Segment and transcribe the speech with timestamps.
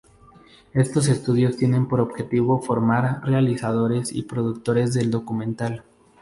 [0.73, 5.83] Estos estudios tienen por objetivo formar realizadores y productores del documental.